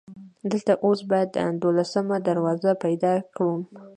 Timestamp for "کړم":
3.35-3.61